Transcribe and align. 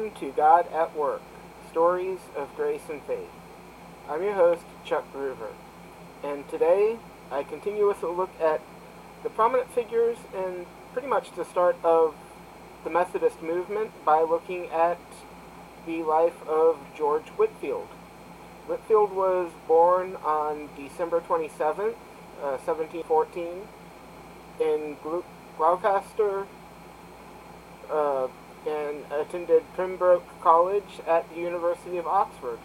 Welcome 0.00 0.18
to 0.20 0.34
God 0.34 0.66
at 0.72 0.96
Work 0.96 1.20
Stories 1.70 2.20
of 2.34 2.48
Grace 2.56 2.88
and 2.88 3.02
Faith. 3.02 3.28
I'm 4.08 4.22
your 4.22 4.32
host, 4.32 4.62
Chuck 4.82 5.04
Groover, 5.12 5.52
and 6.24 6.48
today 6.48 6.96
I 7.30 7.42
continue 7.42 7.86
with 7.86 8.02
a 8.02 8.08
look 8.08 8.30
at 8.40 8.62
the 9.22 9.28
prominent 9.28 9.70
figures 9.74 10.16
in 10.34 10.64
pretty 10.94 11.06
much 11.06 11.32
the 11.32 11.44
start 11.44 11.76
of 11.84 12.14
the 12.82 12.88
Methodist 12.88 13.42
movement 13.42 13.90
by 14.02 14.22
looking 14.22 14.68
at 14.68 14.96
the 15.84 16.02
life 16.02 16.48
of 16.48 16.78
George 16.96 17.28
Whitefield. 17.36 17.88
Whitefield 18.68 19.12
was 19.12 19.52
born 19.68 20.16
on 20.24 20.70
December 20.78 21.20
27th, 21.20 21.94
uh, 22.42 22.56
1714, 22.56 23.68
in 24.60 24.96
Gloucester, 25.58 26.46
uh, 27.90 28.28
and 28.66 29.04
attended 29.10 29.62
Pembroke 29.74 30.24
College 30.40 31.00
at 31.06 31.28
the 31.30 31.40
University 31.40 31.96
of 31.96 32.06
Oxford, 32.06 32.58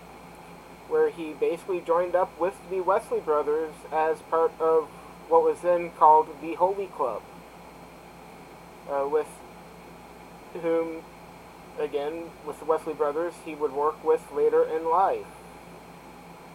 where 0.87 1.09
he 1.09 1.33
basically 1.33 1.81
joined 1.81 2.15
up 2.15 2.37
with 2.39 2.55
the 2.69 2.81
Wesley 2.81 3.19
brothers 3.19 3.73
as 3.91 4.19
part 4.23 4.51
of 4.59 4.85
what 5.29 5.43
was 5.43 5.61
then 5.61 5.91
called 5.91 6.27
the 6.41 6.55
Holy 6.55 6.87
Club, 6.87 7.21
uh, 8.89 9.07
with 9.07 9.27
whom, 10.61 11.01
again, 11.79 12.25
with 12.45 12.59
the 12.59 12.65
Wesley 12.65 12.93
brothers, 12.93 13.33
he 13.43 13.55
would 13.55 13.73
work 13.73 14.03
with 14.03 14.21
later 14.31 14.63
in 14.63 14.89
life 14.89 15.25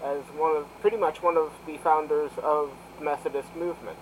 as 0.02 0.22
one 0.36 0.56
of 0.56 0.66
pretty 0.80 0.96
much 0.96 1.22
one 1.22 1.36
of 1.36 1.52
the 1.66 1.76
founders 1.78 2.30
of 2.42 2.70
the 2.98 3.04
Methodist 3.04 3.54
movement. 3.54 3.98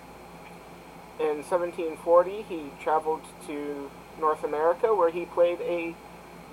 In 1.19 1.43
1740, 1.43 2.43
he 2.43 2.71
traveled 2.81 3.21
to 3.47 3.91
North 4.19 4.43
America, 4.43 4.93
where 4.93 5.09
he 5.09 5.25
played 5.25 5.59
a 5.61 5.95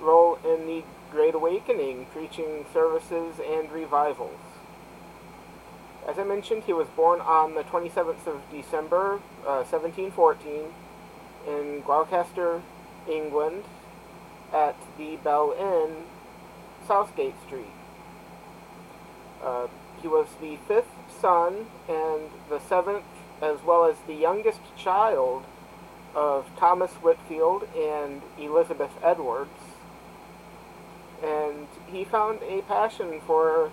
role 0.00 0.38
in 0.44 0.66
the 0.66 0.84
Great 1.10 1.34
Awakening, 1.34 2.06
preaching 2.12 2.66
services 2.72 3.36
and 3.38 3.70
revivals. 3.70 4.40
As 6.06 6.18
I 6.18 6.24
mentioned, 6.24 6.64
he 6.64 6.72
was 6.72 6.86
born 6.88 7.20
on 7.20 7.54
the 7.54 7.62
27th 7.64 8.26
of 8.26 8.42
December, 8.50 9.20
uh, 9.44 9.64
1714, 9.64 10.72
in 11.48 11.80
Gloucester, 11.80 12.62
England, 13.08 13.64
at 14.52 14.76
the 14.98 15.16
Bell 15.16 15.54
Inn, 15.58 16.04
Southgate 16.86 17.34
Street. 17.46 17.66
Uh, 19.42 19.66
he 20.00 20.08
was 20.08 20.28
the 20.40 20.56
fifth 20.68 20.86
son 21.20 21.66
and 21.88 22.30
the 22.48 22.60
seventh, 22.60 23.04
as 23.42 23.62
well 23.62 23.84
as 23.84 23.96
the 24.06 24.14
youngest 24.14 24.60
child 24.76 25.44
of 26.16 26.46
Thomas 26.58 26.92
Whitefield 26.92 27.68
and 27.76 28.22
Elizabeth 28.38 28.90
Edwards. 29.02 29.50
And 31.22 31.68
he 31.86 32.04
found 32.04 32.40
a 32.42 32.62
passion 32.62 33.20
for 33.26 33.70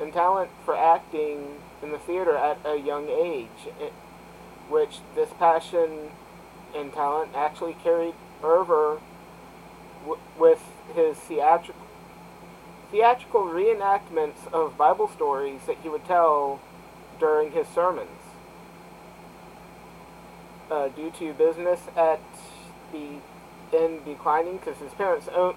and 0.00 0.12
talent 0.12 0.50
for 0.64 0.74
acting 0.74 1.56
in 1.82 1.90
the 1.92 1.98
theater 1.98 2.36
at 2.36 2.58
a 2.64 2.76
young 2.76 3.08
age, 3.08 3.68
eh, 3.80 3.90
which 4.70 5.00
this 5.14 5.28
passion 5.38 6.10
and 6.74 6.92
talent 6.92 7.32
actually 7.34 7.74
carried 7.82 8.14
over 8.42 9.00
with 10.38 10.62
his 10.94 11.16
theatrical 11.18 11.74
theatrical 12.90 13.42
reenactments 13.42 14.52
of 14.52 14.76
Bible 14.76 15.08
stories 15.08 15.60
that 15.66 15.76
he 15.82 15.88
would 15.88 16.04
tell 16.06 16.60
during 17.20 17.52
his 17.52 17.68
sermons 17.68 18.19
uh, 20.70 20.88
due 20.88 21.10
to 21.18 21.32
business 21.32 21.80
at 21.96 22.20
the 22.92 23.18
inn 23.72 24.00
declining 24.04 24.58
because 24.58 24.78
his 24.78 24.92
parents 24.94 25.28
owned. 25.34 25.56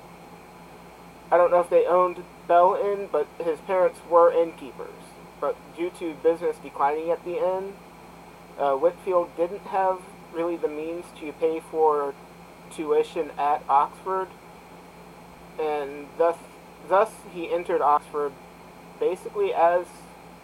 I 1.32 1.38
don't 1.38 1.52
know 1.52 1.62
if 1.62 1.70
they 1.70 1.86
owned 1.86 2.24
Bell 2.48 2.76
Inn, 2.76 3.10
but 3.12 3.28
his 3.44 3.60
parents 3.62 4.00
were 4.10 4.32
innkeepers. 4.32 4.94
But 5.40 5.56
due 5.76 5.90
to 6.00 6.14
business 6.22 6.58
declining 6.62 7.10
at 7.10 7.24
the 7.26 7.38
inn, 7.38 7.74
uh, 8.58 8.76
Whitefield 8.76 9.36
didn't 9.36 9.68
have 9.68 10.00
really 10.32 10.58
the 10.58 10.68
means 10.68 11.06
to 11.20 11.32
pay 11.34 11.60
for 11.60 12.14
tuition 12.72 13.32
at 13.38 13.64
Oxford, 13.70 14.28
and 15.60 16.08
thus, 16.18 16.38
thus 16.88 17.12
he 17.34 17.52
entered 17.52 17.82
Oxford 17.82 18.32
basically 19.00 19.54
as 19.54 19.86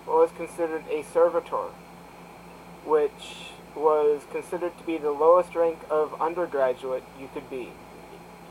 what 0.06 0.18
was 0.18 0.32
considered 0.36 0.84
a 0.90 1.04
servitor, 1.04 1.70
which 2.86 3.52
was 3.76 4.22
considered 4.32 4.78
to 4.78 4.84
be 4.84 4.98
the 4.98 5.12
lowest 5.12 5.56
rank 5.56 5.80
of 5.90 6.20
undergraduate 6.22 7.04
you 7.20 7.30
could 7.34 7.50
be. 7.50 7.72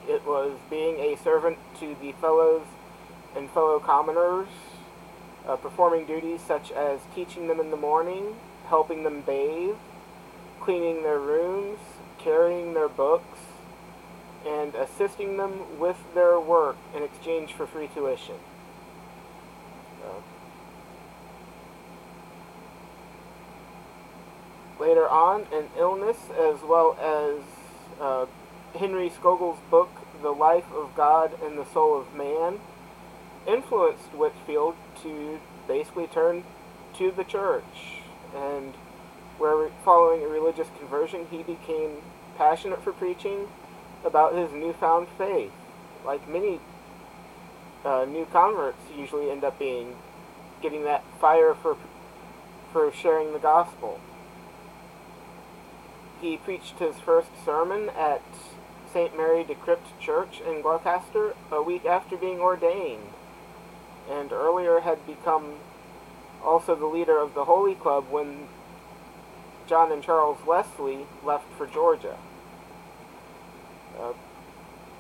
It 0.09 0.25
was 0.27 0.59
being 0.71 0.97
a 1.01 1.17
servant 1.17 1.59
to 1.81 1.97
the 2.01 2.13
fellows 2.13 2.67
and 3.37 3.51
fellow 3.51 3.79
commoners, 3.79 4.49
uh, 5.47 5.57
performing 5.57 6.07
duties 6.07 6.41
such 6.41 6.71
as 6.73 7.01
teaching 7.15 7.47
them 7.49 7.61
in 7.61 7.71
the 7.71 7.77
morning, 7.77 8.37
helping 8.69 9.03
them 9.03 9.23
bathe, 9.23 9.77
cleaning 10.61 11.03
their 11.03 11.19
rooms, 11.19 11.79
carrying 12.19 12.75
their 12.75 12.89
books, 12.89 13.39
and 14.47 14.75
assisting 14.75 15.37
them 15.37 15.79
with 15.79 15.97
their 16.15 16.39
work 16.39 16.77
in 16.95 17.03
exchange 17.03 17.53
for 17.53 17.67
free 17.67 17.89
tuition. 17.89 18.37
Uh, 20.05 20.21
later 25.39 25.55
on, 25.55 25.63
an 25.63 25.71
illness, 25.77 26.17
as 26.31 26.63
well 26.63 26.97
as 27.01 27.43
uh, 28.01 28.27
Henry 28.79 29.11
Scougal's 29.11 29.59
book, 29.71 29.91
The 30.23 30.31
Life 30.31 30.71
of 30.73 30.95
God 30.97 31.33
and 31.43 31.59
the 31.59 31.67
Soul 31.73 32.01
of 32.01 32.15
Man, 32.15 32.61
influenced 33.47 34.13
Whitefield 34.15 34.75
to 35.03 35.41
basically 35.67 36.07
turn 36.07 36.45
to 36.97 37.11
the 37.11 37.25
church. 37.25 38.03
And 38.35 38.75
where 39.39 39.71
following 39.85 40.23
a 40.23 40.29
religious 40.29 40.69
conversion, 40.79 41.27
he 41.31 41.43
became 41.43 41.99
passionate 42.37 42.83
for 42.83 42.93
preaching 42.93 43.49
about 44.05 44.35
his 44.35 44.53
newfound 44.53 45.09
faith. 45.17 45.53
Like 46.05 46.29
many 46.29 46.61
uh, 47.85 48.05
new 48.05 48.27
converts 48.27 48.79
usually 48.97 49.31
end 49.31 49.45
up 49.45 49.59
being, 49.59 49.97
getting 50.63 50.85
that 50.85 51.05
fire 51.21 51.55
for 51.55 51.77
for 52.73 52.93
sharing 52.93 53.33
the 53.33 53.39
gospel 53.39 53.99
he 56.21 56.37
preached 56.37 56.79
his 56.79 56.97
first 56.97 57.29
sermon 57.45 57.91
at 57.91 58.23
St. 58.93 59.17
Mary 59.17 59.45
de 59.45 59.55
Crypt 59.55 59.99
Church 60.01 60.41
in 60.41 60.63
Gloucester 60.63 61.35
a 61.51 61.63
week 61.63 61.85
after 61.85 62.17
being 62.17 62.41
ordained, 62.41 63.09
and 64.11 64.33
earlier 64.33 64.81
had 64.81 65.07
become 65.07 65.57
also 66.43 66.75
the 66.75 66.87
leader 66.87 67.19
of 67.19 67.35
the 67.35 67.45
Holy 67.45 67.75
Club 67.75 68.07
when 68.11 68.49
John 69.67 69.93
and 69.93 70.03
Charles 70.03 70.39
Wesley 70.47 71.07
left 71.25 71.47
for 71.57 71.67
Georgia. 71.67 72.17
Uh, 73.99 74.13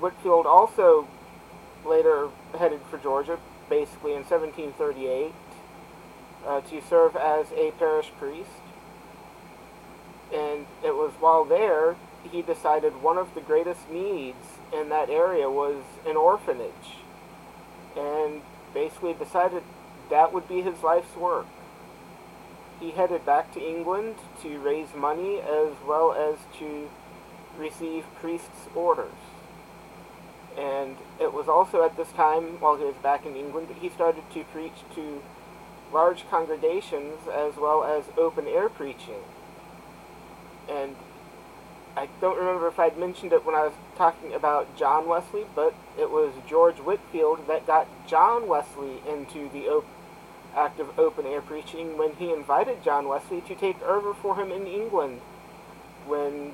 Whitefield 0.01 0.47
also 0.47 1.09
later 1.87 2.29
headed 2.59 2.81
for 2.91 2.99
Georgia, 2.99 3.39
basically 3.69 4.13
in 4.13 4.25
1738, 4.25 5.33
uh, 6.47 6.61
to 6.61 6.83
serve 6.83 7.17
as 7.17 7.47
a 7.53 7.73
parish 7.73 8.11
priest 8.19 8.51
and 10.33 10.67
it 10.85 10.95
was 10.95 11.13
while 11.21 11.45
there 11.45 11.97
he 12.31 12.43
decided 12.43 13.03
one 13.03 13.17
of 13.17 13.35
the 13.35 13.41
greatest 13.41 13.89
needs 13.91 14.59
in 14.73 14.89
that 14.91 15.09
area 15.09 15.49
was 15.49 15.83
an 16.07 16.17
orphanage. 16.17 16.99
And 17.97 18.43
basically 18.75 19.15
decided 19.15 19.63
that 20.11 20.33
would 20.33 20.49
be 20.49 20.63
his 20.63 20.83
life's 20.83 21.17
work. 21.17 21.47
He 22.81 22.91
headed 22.93 23.25
back 23.25 23.53
to 23.55 23.61
England 23.61 24.17
to 24.43 24.59
raise 24.59 24.95
money 24.95 25.41
as 25.41 25.73
well 25.87 26.13
as 26.13 26.39
to 26.59 26.89
receive 27.57 28.05
priest's 28.21 28.69
orders. 28.75 29.13
And 30.57 30.97
it 31.21 31.33
was 31.33 31.49
also 31.49 31.83
at 31.83 31.97
this 31.97 32.11
time, 32.13 32.61
while 32.61 32.77
he 32.77 32.85
was 32.85 32.95
back 32.97 33.25
in 33.25 33.37
England, 33.37 33.69
that 33.69 33.79
he 33.79 33.89
started 33.89 34.25
to 34.35 34.45
preach 34.45 34.85
to 34.95 35.23
large 35.93 36.29
congregations 36.29 37.21
as 37.33 37.57
well 37.57 37.85
as 37.85 38.05
open 38.17 38.47
air 38.47 38.69
preaching 38.69 39.23
and 40.69 40.95
I 41.97 42.09
don't 42.21 42.39
remember 42.39 42.69
if 42.69 42.79
I'd 42.79 42.97
mentioned 42.97 43.33
it 43.33 43.45
when 43.45 43.57
I 43.57 43.65
was 43.65 43.73
talking 43.97 44.33
about 44.33 44.77
John 44.77 45.09
Wesley, 45.09 45.45
but 45.55 45.75
it 45.99 46.11
was 46.11 46.33
George 46.49 46.77
Whitefield 46.77 47.49
that 47.49 47.67
got 47.67 47.89
John 48.07 48.47
Wesley 48.47 49.03
into 49.09 49.49
the 49.49 49.69
op- 49.69 49.87
act 50.55 50.81
of 50.81 50.99
open 50.99 51.27
air 51.27 51.41
preaching 51.41 51.99
when 51.99 52.13
he 52.15 52.33
invited 52.33 52.83
John 52.83 53.09
Wesley 53.09 53.41
to 53.43 53.55
take 53.55 53.83
over 53.83 54.15
for 54.15 54.37
him 54.37 54.53
in 54.53 54.67
England 54.67 55.21
when 56.07 56.53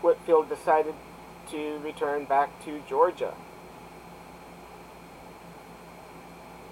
Whitefield 0.00 0.48
decided 0.48 0.94
to 1.50 1.78
return 1.78 2.24
back 2.24 2.64
to 2.64 2.82
Georgia. 2.88 3.34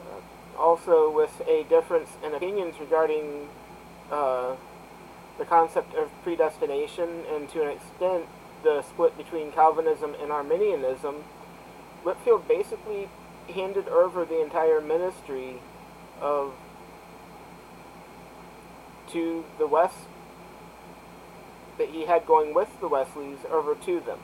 Uh, 0.07 0.61
also, 0.61 1.11
with 1.11 1.41
a 1.47 1.65
difference 1.65 2.11
in 2.25 2.35
opinions 2.35 2.75
regarding 2.81 3.49
uh, 4.11 4.57
the 5.41 5.47
concept 5.47 5.95
of 5.95 6.11
predestination 6.23 7.25
and 7.35 7.49
to 7.49 7.63
an 7.63 7.69
extent 7.69 8.27
the 8.63 8.83
split 8.83 9.17
between 9.17 9.51
Calvinism 9.51 10.15
and 10.21 10.31
Arminianism, 10.31 11.25
Whitefield 12.03 12.47
basically 12.47 13.09
handed 13.49 13.89
over 13.89 14.27
the 14.27 14.43
entire 14.43 14.83
ministry 14.83 15.55
of 16.21 16.53
to 19.11 19.47
the 19.59 19.67
West 19.67 19.97
that 21.79 21.89
he 21.89 22.05
had 22.05 22.27
going 22.27 22.53
with 22.53 22.69
the 22.81 22.87
Wesleys 22.87 23.39
over 23.51 23.75
to 23.75 23.99
them. 24.01 24.19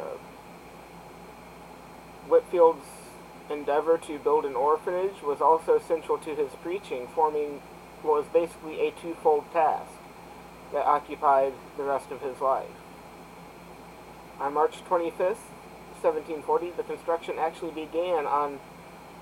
Uh, 0.00 0.16
Whitefield's 2.26 2.86
endeavor 3.50 3.98
to 3.98 4.18
build 4.18 4.46
an 4.46 4.54
orphanage 4.54 5.22
was 5.22 5.42
also 5.42 5.78
central 5.78 6.16
to 6.16 6.34
his 6.34 6.52
preaching, 6.62 7.06
forming 7.14 7.60
what 8.02 8.14
was 8.14 8.26
basically 8.32 8.80
a 8.80 8.90
twofold 8.92 9.44
task 9.52 9.90
that 10.72 10.84
occupied 10.84 11.52
the 11.76 11.82
rest 11.82 12.10
of 12.10 12.20
his 12.20 12.40
life. 12.40 12.68
On 14.40 14.54
March 14.54 14.82
25th, 14.88 15.44
1740, 16.00 16.70
the 16.76 16.82
construction 16.82 17.36
actually 17.38 17.72
began 17.72 18.26
on 18.26 18.58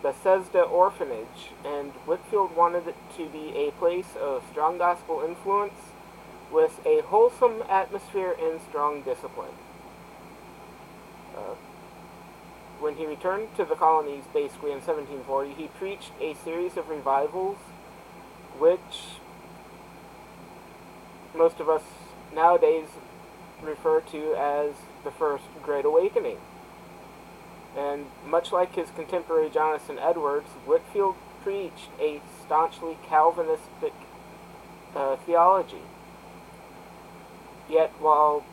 Bethesda 0.03 0.63
Orphanage, 0.63 1.51
and 1.65 1.91
Whitefield 2.07 2.55
wanted 2.55 2.87
it 2.87 2.97
to 3.17 3.29
be 3.29 3.53
a 3.57 3.73
place 3.73 4.15
of 4.21 4.45
strong 4.51 4.79
gospel 4.79 5.23
influence 5.27 5.75
with 6.53 6.81
a 6.87 7.03
wholesome 7.03 7.63
atmosphere 7.69 8.35
and 8.41 8.61
strong 8.69 9.03
discipline. 9.03 9.55
Uh, 11.37 11.55
when 12.81 12.95
he 12.95 13.07
returned 13.07 13.49
to 13.57 13.65
the 13.65 13.75
colonies, 13.75 14.23
basically 14.33 14.71
in 14.71 14.79
1740, 14.79 15.55
he 15.55 15.67
preached 15.67 16.13
a 16.21 16.35
series 16.45 16.77
of 16.77 16.89
revivals, 16.89 17.59
which 18.59 19.19
most 21.35 21.61
of 21.61 21.69
us 21.69 21.83
nowadays 22.35 22.89
refer 23.63 24.01
to 24.01 24.35
as 24.35 24.75
the 25.05 25.11
First 25.11 25.45
Great 25.63 25.85
Awakening. 25.85 26.39
And 27.77 28.07
much 28.27 28.51
like 28.51 28.75
his 28.75 28.91
contemporary 28.91 29.51
Jonathan 29.51 29.99
Edwards, 29.99 30.49
Whitefield 30.67 31.17
preached 31.43 31.91
a 32.01 32.21
staunchly 32.45 32.99
Calvinistic 33.07 33.93
uh, 34.95 35.17
theology. 35.17 35.83
Yet, 37.69 37.93
while 38.01 38.45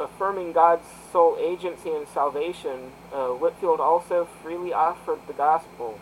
affirming 0.00 0.52
God's 0.52 0.86
sole 1.12 1.36
agency 1.38 1.90
in 1.90 2.06
salvation, 2.06 2.92
uh, 3.12 3.28
Whitefield 3.28 3.80
also 3.80 4.26
freely 4.42 4.72
offered 4.72 5.20
the 5.26 5.32
gospel, 5.32 6.00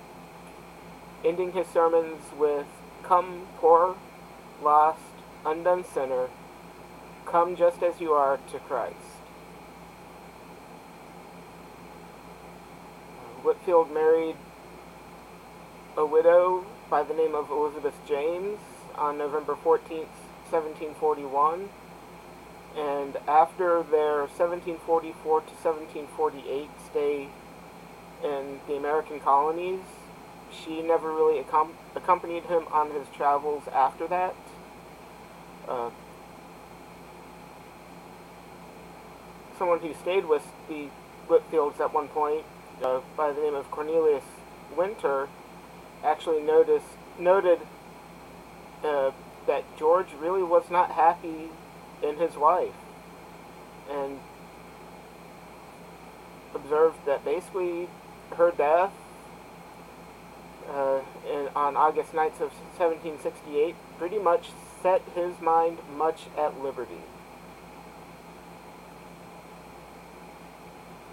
ending 1.24 1.52
his 1.52 1.66
sermons 1.66 2.22
with, 2.38 2.66
Come, 3.02 3.46
poor, 3.58 3.96
lost, 4.62 5.00
undone 5.44 5.84
sinner, 5.84 6.28
come 7.24 7.56
just 7.56 7.82
as 7.82 8.00
you 8.00 8.12
are 8.12 8.38
to 8.50 8.58
Christ. 8.60 8.96
Uh, 13.18 13.42
Whitefield 13.42 13.92
married 13.92 14.36
a 15.96 16.04
widow 16.04 16.66
by 16.90 17.02
the 17.02 17.14
name 17.14 17.34
of 17.34 17.50
Elizabeth 17.50 17.94
James 18.06 18.58
on 18.96 19.18
November 19.18 19.54
14th, 19.54 20.12
1741. 20.50 21.68
And 22.76 23.16
after 23.26 23.82
their 23.82 24.26
1744 24.26 25.40
to 25.40 25.46
1748 25.62 26.68
stay 26.90 27.28
in 28.22 28.60
the 28.66 28.76
American 28.76 29.18
colonies, 29.20 29.80
she 30.64 30.82
never 30.82 31.12
really 31.12 31.42
accom- 31.42 31.74
accompanied 31.94 32.44
him 32.44 32.64
on 32.72 32.90
his 32.90 33.06
travels 33.14 33.64
after 33.72 34.06
that. 34.08 34.34
Uh, 35.68 35.90
someone 39.58 39.80
who 39.80 39.94
stayed 39.94 40.26
with 40.26 40.42
the 40.68 40.88
Whitefields 41.28 41.80
at 41.80 41.92
one 41.92 42.08
point, 42.08 42.44
uh, 42.82 43.00
by 43.16 43.32
the 43.32 43.40
name 43.40 43.54
of 43.54 43.70
Cornelius 43.70 44.24
Winter, 44.76 45.28
actually 46.04 46.42
noticed 46.42 46.86
noted 47.18 47.60
uh, 48.84 49.10
that 49.46 49.64
George 49.78 50.08
really 50.20 50.42
was 50.42 50.70
not 50.70 50.92
happy 50.92 51.48
in 52.02 52.16
his 52.16 52.36
wife, 52.36 52.74
and 53.90 54.20
observed 56.54 56.98
that 57.06 57.24
basically 57.24 57.88
her 58.36 58.50
death 58.50 58.92
on 61.66 61.76
August 61.76 62.12
9th 62.12 62.40
of 62.40 62.52
1768 62.78 63.74
pretty 63.98 64.20
much 64.20 64.50
set 64.82 65.02
his 65.16 65.40
mind 65.40 65.78
much 65.96 66.26
at 66.38 66.62
liberty. 66.62 67.02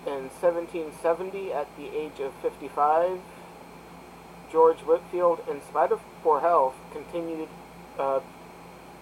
In 0.05 0.29
1770, 0.29 1.51
at 1.51 1.67
the 1.75 1.87
age 1.97 2.19
of 2.19 2.33
55, 2.35 3.19
George 4.51 4.77
Whitefield, 4.79 5.39
in 5.49 5.61
spite 5.63 5.91
of 5.91 6.01
poor 6.21 6.41
health, 6.41 6.75
continued 6.91 7.47
uh, 7.97 8.19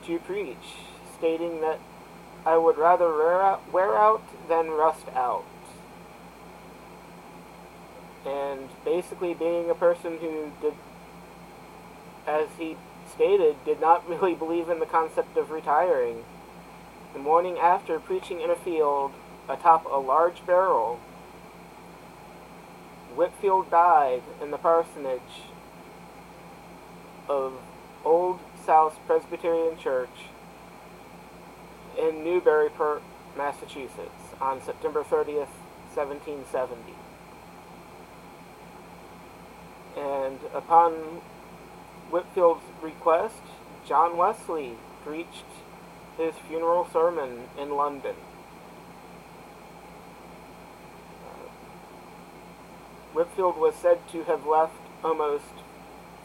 to 0.06 0.20
preach, 0.20 0.78
stating 1.18 1.60
that 1.60 1.80
I 2.46 2.56
would 2.56 2.78
rather 2.78 3.10
wear 3.10 3.42
out, 3.42 3.74
wear 3.74 3.98
out 3.98 4.24
than 4.48 4.70
rust 4.70 5.08
out. 5.14 5.44
And 8.26 8.70
basically, 8.86 9.34
being 9.34 9.70
a 9.70 9.76
person 9.76 10.20
who 10.20 10.52
did, 10.62 10.76
as 12.28 12.48
he 12.58 12.78
stated, 13.14 13.56
did 13.66 13.82
not 13.82 14.08
really 14.10 14.36
believe 14.36 14.70
in 14.70 14.80
the 14.80 14.86
concept 14.86 15.38
of 15.38 15.52
retiring. 15.52 16.24
The 17.14 17.20
morning 17.20 17.58
after 17.58 18.00
preaching 18.00 18.42
in 18.42 18.50
a 18.50 18.56
field 18.56 19.12
atop 19.50 19.86
a 19.86 19.98
large 19.98 20.46
barrel, 20.46 21.00
Whitefield 23.16 23.70
died 23.70 24.22
in 24.42 24.52
the 24.52 24.58
parsonage 24.58 25.22
of 27.28 27.54
Old 28.06 28.40
South 28.66 28.98
Presbyterian 29.06 29.78
Church 29.78 30.28
in 32.00 32.24
Newburyport, 32.24 33.02
Massachusetts, 33.38 34.36
on 34.40 34.62
September 34.62 35.04
30th, 35.04 35.50
1770. 35.94 36.94
And 39.98 40.40
upon 40.54 41.22
Whitefield's 42.12 42.64
request, 42.82 43.42
John 43.88 44.18
Wesley 44.18 44.78
preached 45.06 45.46
his 46.18 46.36
funeral 46.48 46.88
sermon 46.92 47.48
in 47.58 47.72
London. 47.72 48.16
Whitefield 53.14 53.58
was 53.58 53.76
said 53.76 54.00
to 54.12 54.24
have 54.24 54.46
left 54.46 54.76
almost 55.04 55.54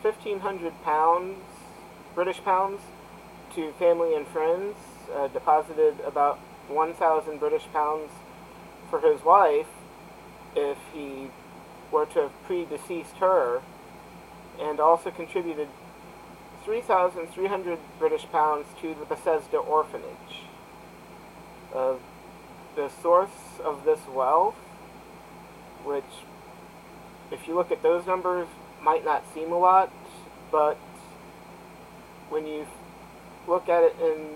1,500 0.03 0.83
pounds, 0.83 1.39
British 2.15 2.43
pounds, 2.43 2.81
to 3.55 3.73
family 3.73 4.15
and 4.15 4.27
friends, 4.27 4.77
uh, 5.15 5.29
deposited 5.29 6.01
about 6.01 6.39
1,000 6.69 7.39
British 7.39 7.65
pounds 7.73 8.11
for 8.91 9.01
his 9.01 9.25
wife 9.25 9.67
if 10.55 10.79
he 10.93 11.29
were 11.91 12.07
to 12.07 12.23
have 12.23 12.33
predeceased 12.47 13.17
her, 13.19 13.63
and 14.61 14.81
also 14.81 15.11
contributed 15.11 15.69
3,300 16.65 17.79
British 17.99 18.27
pounds 18.33 18.67
to 18.81 18.95
the 18.95 19.05
Bethesda 19.05 19.57
orphanage. 19.57 20.45
Uh, 21.75 21.95
the 22.75 22.91
source 23.03 23.61
of 23.65 23.85
this 23.85 24.01
wealth, 24.13 24.57
which 25.85 26.05
if 27.31 27.49
you 27.49 27.55
look 27.55 27.71
at 27.71 27.83
those 27.83 28.07
numbers, 28.07 28.47
might 28.83 29.05
not 29.05 29.25
seem 29.35 29.53
a 29.53 29.59
lot, 29.59 29.93
but 30.51 30.77
when 32.29 32.47
you 32.47 32.67
look 33.49 33.69
at 33.69 33.83
it 33.83 33.97
in 34.01 34.35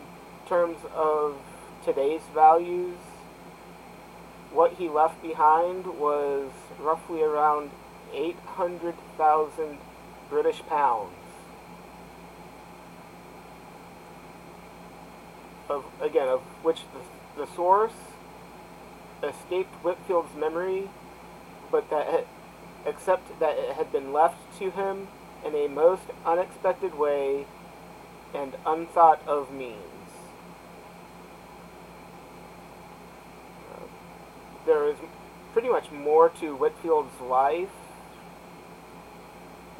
terms 0.48 0.78
of 0.94 1.36
today's 1.84 2.22
values, 2.34 2.96
what 4.52 4.74
he 4.74 4.88
left 4.88 5.22
behind 5.22 5.86
was 5.98 6.50
roughly 6.80 7.22
around 7.22 7.70
800,000 8.12 9.78
British 10.30 10.62
pounds. 10.68 11.12
Of, 15.68 15.84
again, 16.00 16.28
of 16.28 16.40
which 16.62 16.80
the, 16.94 17.44
the 17.44 17.52
source 17.54 17.92
escaped 19.22 19.74
Whitefield's 19.82 20.34
memory, 20.34 20.88
but 21.70 21.90
that 21.90 22.08
it, 22.08 22.28
except 22.86 23.38
that 23.40 23.58
it 23.58 23.74
had 23.74 23.92
been 23.92 24.12
left 24.12 24.38
to 24.58 24.70
him 24.70 25.08
in 25.44 25.54
a 25.54 25.68
most 25.68 26.02
unexpected 26.24 26.96
way 26.96 27.46
and 28.34 28.54
unthought 28.66 29.20
of 29.26 29.50
means. 29.52 29.76
Uh, 33.72 33.82
there 34.66 34.88
is 34.88 34.96
pretty 35.52 35.68
much 35.68 35.90
more 35.90 36.28
to 36.28 36.54
Whitefield's 36.56 37.20
life. 37.20 37.68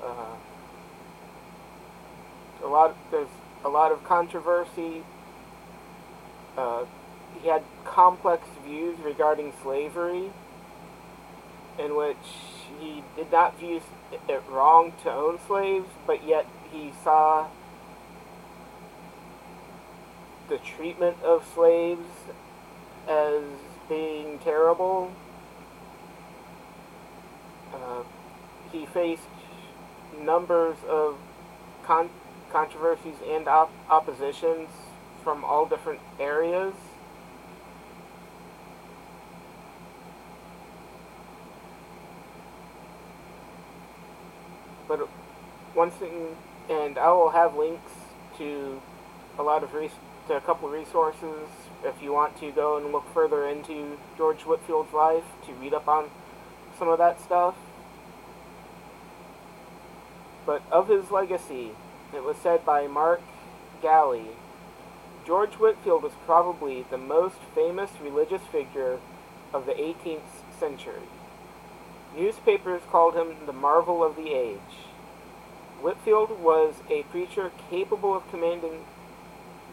Uh, 0.02 0.36
a 2.64 2.66
lot, 2.68 2.96
there's 3.10 3.28
a 3.64 3.68
lot 3.68 3.92
of 3.92 4.02
controversy 4.04 5.02
Uh, 6.56 6.84
he 7.40 7.48
had 7.48 7.62
complex 7.84 8.46
views 8.64 8.98
regarding 9.00 9.52
slavery, 9.62 10.30
in 11.78 11.96
which 11.96 12.16
he 12.78 13.02
did 13.16 13.30
not 13.32 13.58
view 13.58 13.80
it 14.28 14.42
wrong 14.50 14.92
to 15.02 15.10
own 15.10 15.38
slaves, 15.46 15.88
but 16.06 16.26
yet 16.26 16.46
he 16.70 16.92
saw 17.02 17.46
the 20.48 20.58
treatment 20.58 21.16
of 21.22 21.46
slaves 21.54 22.08
as 23.08 23.42
being 23.88 24.38
terrible. 24.40 25.10
Uh, 27.72 28.02
he 28.72 28.84
faced 28.86 29.22
numbers 30.18 30.76
of 30.88 31.16
con- 31.84 32.10
controversies 32.52 33.16
and 33.28 33.46
op- 33.48 33.72
oppositions 33.88 34.68
from 35.22 35.44
all 35.44 35.66
different 35.66 36.00
areas. 36.18 36.74
But 44.88 45.08
one 45.74 45.90
thing, 45.90 46.36
and 46.68 46.98
I 46.98 47.12
will 47.12 47.30
have 47.30 47.56
links 47.56 47.92
to 48.38 48.80
a 49.38 49.42
lot 49.42 49.62
of 49.62 49.72
res- 49.72 49.90
to 50.26 50.36
a 50.36 50.40
couple 50.40 50.68
of 50.68 50.74
resources 50.74 51.48
if 51.84 52.02
you 52.02 52.12
want 52.12 52.38
to 52.40 52.50
go 52.50 52.76
and 52.76 52.92
look 52.92 53.04
further 53.14 53.46
into 53.46 53.96
George 54.16 54.42
Whitefield's 54.42 54.92
life 54.92 55.24
to 55.46 55.52
read 55.54 55.74
up 55.74 55.88
on 55.88 56.10
some 56.78 56.88
of 56.88 56.98
that 56.98 57.20
stuff. 57.20 57.54
But 60.46 60.62
of 60.70 60.88
his 60.88 61.10
legacy, 61.10 61.72
it 62.14 62.24
was 62.24 62.36
said 62.36 62.64
by 62.64 62.86
Mark 62.86 63.20
Galli, 63.82 64.30
George 65.26 65.54
Whitefield 65.54 66.02
was 66.02 66.12
probably 66.24 66.84
the 66.90 66.98
most 66.98 67.36
famous 67.54 67.90
religious 68.02 68.42
figure 68.50 68.98
of 69.52 69.66
the 69.66 69.72
18th 69.72 70.42
century. 70.58 71.08
Newspapers 72.16 72.82
called 72.90 73.14
him 73.14 73.36
the 73.46 73.52
marvel 73.52 74.02
of 74.02 74.16
the 74.16 74.32
age. 74.32 74.58
Whitefield 75.80 76.40
was 76.40 76.74
a 76.90 77.04
preacher 77.04 77.52
capable 77.70 78.16
of 78.16 78.28
commanding 78.30 78.84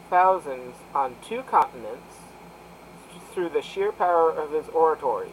thousands 0.10 0.76
on 0.94 1.16
two 1.22 1.42
continents 1.44 2.16
through 3.34 3.50
the 3.50 3.62
sheer 3.62 3.92
power 3.92 4.32
of 4.32 4.52
his 4.52 4.68
oratory. 4.70 5.32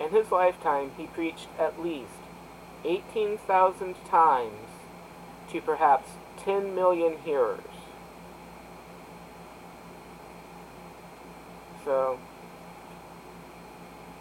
In 0.00 0.10
his 0.10 0.30
lifetime, 0.30 0.92
he 0.96 1.06
preached 1.06 1.48
at 1.58 1.82
least 1.82 2.25
18,000 2.86 3.94
times 4.08 4.68
to 5.50 5.60
perhaps 5.60 6.10
10 6.38 6.74
million 6.74 7.18
hearers. 7.18 7.60
So, 11.84 12.18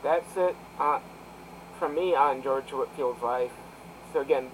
that's 0.04 0.38
it 0.38 0.56
uh, 0.80 1.00
from 1.80 1.96
me 1.96 2.16
on 2.16 2.44
George 2.44 2.70
Whitefield's 2.70 3.22
life. 3.22 3.52
So 4.14 4.22
again, 4.22 4.50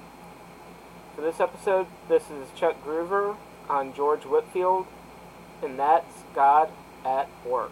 for 1.15 1.21
this 1.21 1.39
episode, 1.39 1.87
this 2.07 2.23
is 2.31 2.47
Chuck 2.55 2.81
Groover 2.85 3.35
on 3.69 3.93
George 3.93 4.23
Whitefield, 4.23 4.87
and 5.61 5.77
that's 5.77 6.23
God 6.33 6.69
at 7.05 7.27
Work. 7.45 7.71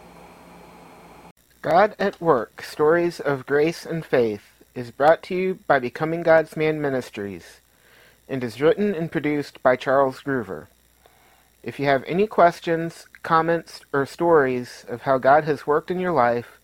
God 1.62 1.96
at 1.98 2.20
Work 2.22 2.62
Stories 2.62 3.20
of 3.20 3.46
Grace 3.46 3.86
and 3.86 4.06
Faith 4.06 4.49
is 4.76 4.92
brought 4.92 5.24
to 5.24 5.36
you 5.36 5.60
by 5.68 5.80
Becoming 5.80 6.24
God's 6.24 6.56
Man 6.56 6.82
Ministries 6.82 7.60
and 8.28 8.44
is 8.44 8.62
written 8.62 8.94
and 8.94 9.12
produced 9.12 9.62
by 9.64 9.76
Charles 9.76 10.22
Groover. 10.22 10.68
If 11.64 11.80
you 11.80 11.88
have 11.88 12.04
any 12.06 12.28
questions, 12.28 13.08
comments, 13.24 13.82
or 13.92 14.06
stories 14.06 14.86
of 14.88 15.02
how 15.02 15.18
God 15.18 15.44
has 15.44 15.68
worked 15.68 15.92
in 15.92 16.00
your 16.00 16.14
life 16.14 16.60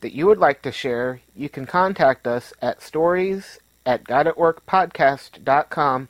that 0.00 0.12
you 0.12 0.26
would 0.26 0.38
like 0.38 0.62
to 0.62 0.70
share, 0.70 1.20
you 1.34 1.48
can 1.48 1.66
contact 1.66 2.24
us 2.26 2.52
at 2.62 2.82
stories 2.82 3.58
at 3.84 4.04
godatworkpodcast.com 4.04 6.08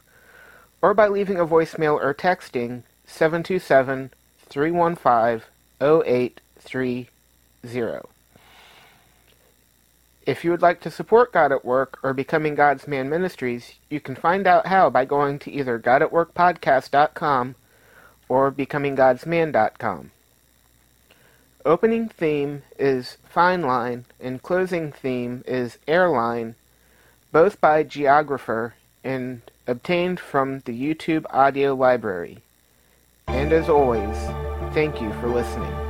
or 0.83 0.95
by 0.95 1.09
leaving 1.09 1.39
a 1.39 1.47
voicemail 1.47 1.95
or 1.95 2.13
texting 2.13 2.83
727 3.07 4.11
315 4.49 5.43
0830. 5.81 7.09
If 10.29 10.45
you 10.45 10.51
would 10.51 10.61
like 10.61 10.81
to 10.81 10.91
support 10.91 11.33
God 11.33 11.53
at 11.53 11.65
Work 11.65 11.99
or 12.03 12.13
Becoming 12.13 12.55
God's 12.55 12.87
Man 12.87 13.09
Ministries, 13.09 13.77
you 13.89 13.99
can 13.99 14.15
find 14.15 14.47
out 14.47 14.67
how 14.67 14.91
by 14.91 15.07
going 15.07 15.39
to 15.39 15.51
either 15.51 15.79
GodAtWorkPodcast.com 15.79 17.55
or 18.29 18.53
BecomingGodsMan.com. 18.53 20.11
Opening 21.65 22.11
theme 22.11 22.63
is 22.79 23.17
Fine 23.27 23.63
Line 23.63 24.05
and 24.21 24.43
closing 24.43 24.93
theme 24.93 25.45
is 25.47 25.79
Airline, 25.89 26.57
both 27.33 27.59
by 27.59 27.83
Geographer 27.83 28.75
and 29.03 29.41
obtained 29.67 30.21
from 30.21 30.59
the 30.67 30.79
YouTube 30.79 31.25
audio 31.31 31.75
library. 31.75 32.43
And 33.29 33.51
as 33.51 33.71
always, 33.71 34.19
thank 34.75 35.01
you 35.01 35.11
for 35.23 35.29
listening. 35.29 35.88